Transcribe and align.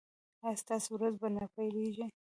ایا 0.45 0.59
ستاسو 0.63 0.89
ورځ 0.95 1.13
به 1.21 1.27
نه 1.35 1.45
پیلیږي؟ 1.53 2.05